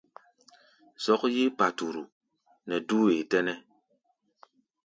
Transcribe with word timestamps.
Zɔ́k 1.03 1.21
yí 1.35 1.43
paturu 1.57 2.03
nɛ 2.67 2.75
dú 2.87 2.97
wee 3.05 3.27
tɛ́nɛ́. 3.31 3.55